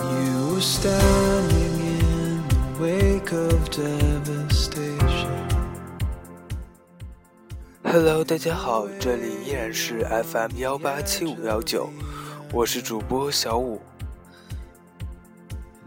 [0.00, 5.28] You were standing in the wake of devastation.
[7.84, 11.90] Hello，大家好，这里依然是 FM 幺八七五幺九，
[12.52, 13.80] 我是主播小五。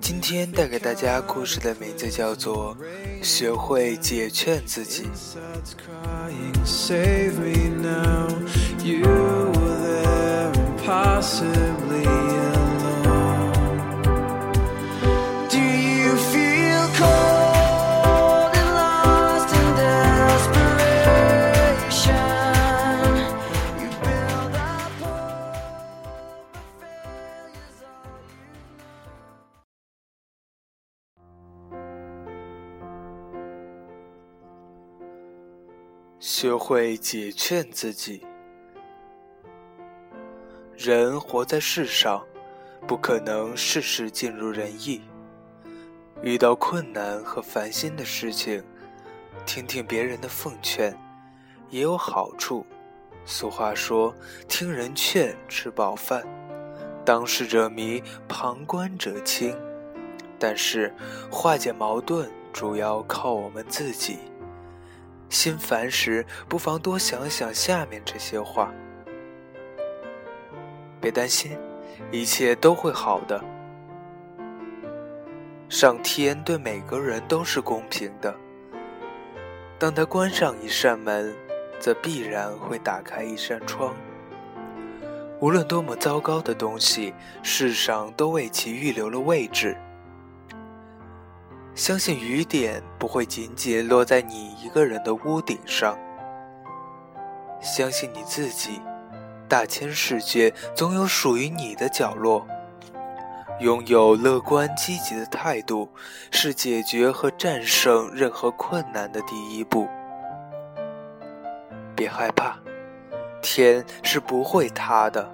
[0.00, 2.76] 今天带给大家故事的名字叫做
[3.24, 5.04] 《学会解劝自己》。
[36.26, 38.24] 学会解劝自己。
[40.74, 42.24] 人活在世上，
[42.86, 45.02] 不可能事事尽如人意。
[46.22, 48.64] 遇到困难和烦心的事情，
[49.44, 50.98] 听听别人的奉劝，
[51.68, 52.64] 也有好处。
[53.26, 54.14] 俗话说
[54.48, 56.24] ：“听人劝，吃饱饭。”
[57.04, 59.54] 当事者迷，旁观者清。
[60.38, 60.90] 但是，
[61.30, 64.20] 化解矛盾主要靠我们自己。
[65.28, 68.72] 心烦时，不妨多想想下面这些话。
[71.00, 71.58] 别担心，
[72.10, 73.42] 一切都会好的。
[75.68, 78.34] 上天对每个人都是公平的。
[79.78, 81.34] 当他关上一扇门，
[81.80, 83.94] 则必然会打开一扇窗。
[85.40, 89.76] 无论多么糟糕的东西，世上都为其预留了位置。
[91.74, 95.98] 相信雨点不会仅仅落在你一个人的屋顶上。
[97.60, 98.80] 相信你自己，
[99.48, 102.46] 大千世界总有属于你的角落。
[103.60, 105.88] 拥有乐观积极的态度，
[106.30, 109.88] 是解决和战胜任何困难的第一步。
[111.96, 112.56] 别害怕，
[113.42, 115.28] 天是不会塌的。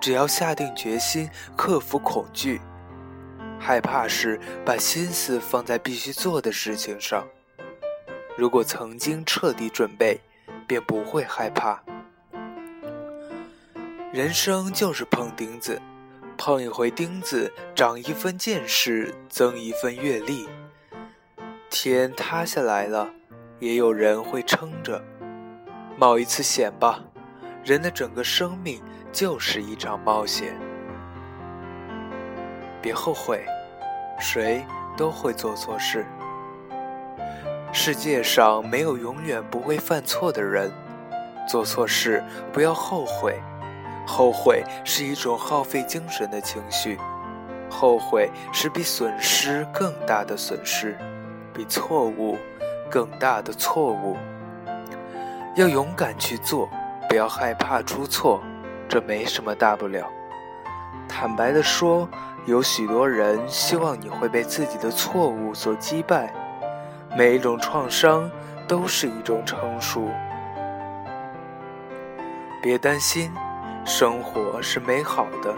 [0.00, 2.60] 只要下定决心，克服恐惧。
[3.68, 7.28] 害怕时，把心思放在必须做的事情上。
[8.34, 10.18] 如果曾经彻底准备，
[10.66, 11.78] 便不会害怕。
[14.10, 15.78] 人生就是碰钉子，
[16.38, 20.48] 碰一回钉子，长一分见识，增一分阅历。
[21.68, 23.10] 天塌下来了，
[23.58, 25.04] 也有人会撑着。
[25.98, 27.04] 冒一次险吧，
[27.62, 30.58] 人的整个生命就是一场冒险。
[32.80, 33.44] 别后悔，
[34.18, 34.64] 谁
[34.96, 36.06] 都会做错事。
[37.72, 40.72] 世界上没有永远不会犯错的人，
[41.46, 43.40] 做错事不要后悔，
[44.06, 46.98] 后悔是一种耗费精神的情绪，
[47.70, 50.96] 后悔是比损失更大的损失，
[51.52, 52.36] 比错误
[52.90, 54.16] 更大的错误。
[55.54, 56.68] 要勇敢去做，
[57.08, 58.40] 不要害怕出错，
[58.88, 60.08] 这没什么大不了。
[61.08, 62.08] 坦白的说，
[62.48, 66.32] 有许多人希望你会被自己的错误所击败。
[67.14, 68.30] 每一种创伤
[68.66, 70.08] 都是一种成熟。
[72.62, 73.30] 别担心，
[73.84, 75.54] 生活是美好的。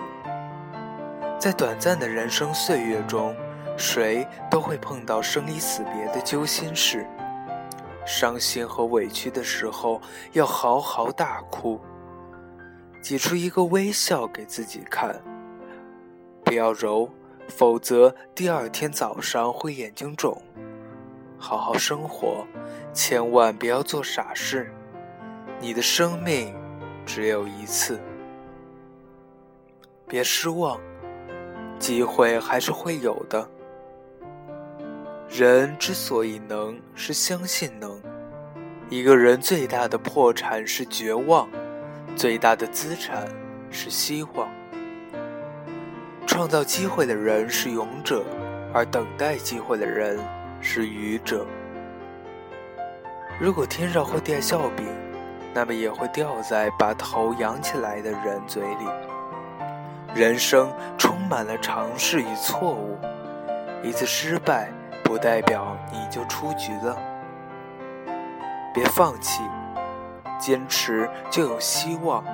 [1.38, 3.36] 在短暂的人生岁月中，
[3.76, 7.06] 谁都会碰到生离死别的揪心事。
[8.04, 10.00] 伤心和委屈的时候，
[10.32, 11.80] 要嚎啕大哭，
[13.00, 15.14] 挤出一个微笑给自己看。
[16.50, 17.08] 不要揉，
[17.46, 20.42] 否则第二天早上会眼睛肿。
[21.38, 22.44] 好好生活，
[22.92, 24.68] 千万不要做傻事。
[25.60, 26.52] 你的生命
[27.06, 28.00] 只有一次，
[30.08, 30.80] 别失望，
[31.78, 33.48] 机会还是会有的。
[35.28, 38.02] 人之所以能，是相信能。
[38.88, 41.48] 一个人最大的破产是绝望，
[42.16, 43.28] 最大的资产
[43.70, 44.59] 是希望。
[46.40, 48.24] 创造机会的人是勇者，
[48.72, 50.18] 而等待机会的人
[50.58, 51.44] 是愚者。
[53.38, 54.86] 如果天上会掉馅饼，
[55.52, 58.86] 那么也会掉在把头扬起来的人嘴里。
[60.14, 62.96] 人生充满了尝试与错误，
[63.82, 64.70] 一次失败
[65.04, 66.96] 不代表你就出局了。
[68.72, 69.42] 别放弃，
[70.38, 72.24] 坚持就有希望。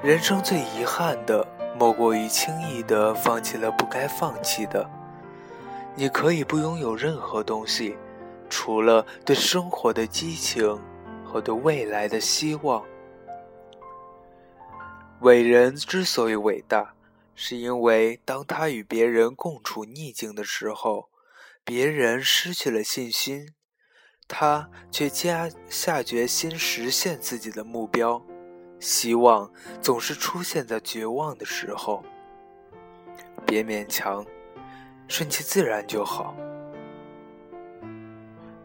[0.00, 1.44] 人生最遗憾的，
[1.78, 4.88] 莫过于轻易的放弃了不该放弃的。
[5.94, 7.96] 你可以不拥有任何东西，
[8.48, 10.80] 除了对生活的激情
[11.24, 12.84] 和对未来的希望。
[15.20, 16.94] 伟人之所以伟大，
[17.34, 21.10] 是因为当他与别人共处逆境的时候，
[21.64, 23.54] 别人失去了信心，
[24.26, 28.22] 他却加下决心实现自己的目标。
[28.82, 29.48] 希望
[29.80, 32.02] 总是出现在绝望的时候，
[33.46, 34.26] 别勉强，
[35.06, 36.34] 顺其自然就好。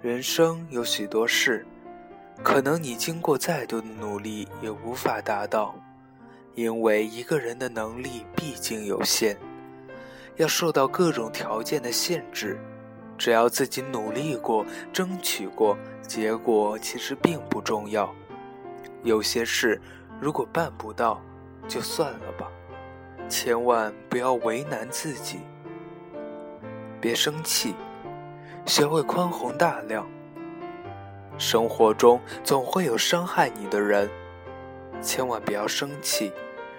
[0.02, 1.64] 人生有许多事，
[2.42, 5.76] 可能你经过再多的努力也无法达到，
[6.56, 9.38] 因为一个人的能力毕竟有限，
[10.38, 12.60] 要受到各种条件的限制。
[13.20, 18.12] 只要自己努力过、争取过，结果其实并不重要。
[19.04, 19.80] 有些事。
[20.20, 21.22] 如果办不到，
[21.68, 22.48] 就算了吧，
[23.30, 25.40] 千万不要为难自己。
[27.00, 27.76] 别生气，
[28.66, 30.08] 学会宽宏大量。
[31.38, 34.10] 生活中总会有伤害你的人，
[35.02, 36.34] 千万不要生气。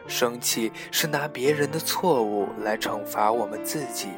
[0.09, 4.09] 生气是拿别人的错误来惩罚我们自己。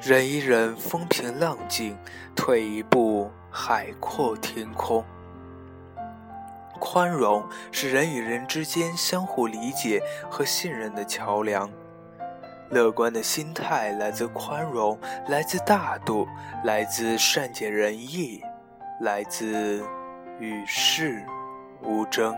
[0.00, 1.94] 忍一忍，风平浪静；
[2.34, 5.04] 退一步，海阔天空。
[6.84, 11.70] 宽容是人与人之间相互理解和信任的桥梁。
[12.70, 14.98] 乐观的心态来自宽容，
[15.28, 16.26] 来自大度，
[16.64, 18.42] 来自善解人意，
[19.00, 19.80] 来自
[20.40, 21.24] 与世
[21.82, 22.36] 无争。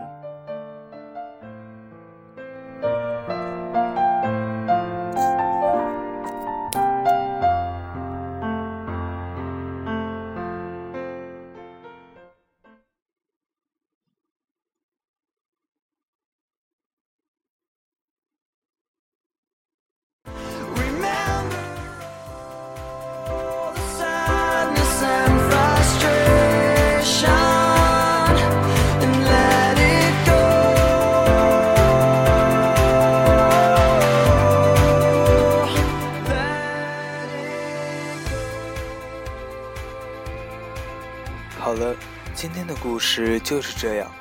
[42.35, 44.11] 今天的故事就是这样。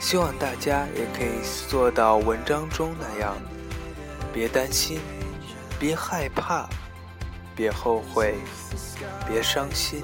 [0.00, 3.36] 希望大家也可以做到文章中那样，
[4.32, 4.98] 别担心，
[5.78, 6.68] 别害怕，
[7.54, 8.34] 别后悔，
[9.28, 10.02] 别伤心，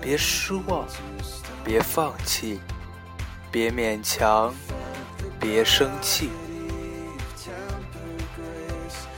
[0.00, 0.84] 别失望，
[1.64, 2.60] 别放弃，
[3.52, 4.52] 别勉强，
[5.38, 6.30] 别生气。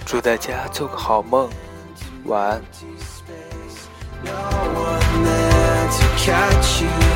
[0.05, 1.49] 祝大家做个好梦，
[2.25, 2.63] 晚安。
[6.23, 7.10] Catch you